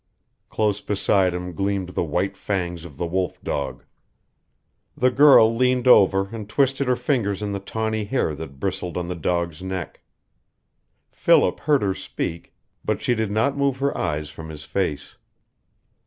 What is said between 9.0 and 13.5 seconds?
the dog's neck. Philip heard her speak, but she did